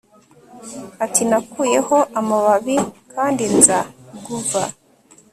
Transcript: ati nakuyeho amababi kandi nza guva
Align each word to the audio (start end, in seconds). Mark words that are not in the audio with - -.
ati 1.05 1.21
nakuyeho 1.29 1.97
amababi 2.19 2.77
kandi 3.13 3.43
nza 3.55 3.79
guva 4.25 4.61